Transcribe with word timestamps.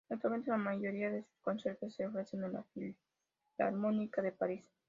Actualmente, 0.09 0.49
la 0.49 0.57
mayoría 0.57 1.11
de 1.11 1.21
sus 1.21 1.37
conciertos 1.43 1.93
se 1.93 2.07
ofrecen 2.07 2.43
en 2.43 2.53
la 2.53 2.65
Filarmónica 3.55 4.23
de 4.23 4.31
París. 4.31 4.71